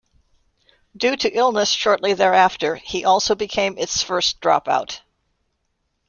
Due 0.97 1.15
to 1.15 1.29
illness 1.29 1.69
shortly 1.69 2.15
thereafter, 2.15 2.73
he 2.73 3.05
also 3.05 3.35
became 3.35 3.77
its 3.77 4.01
first 4.01 4.41
dropout. 4.41 5.01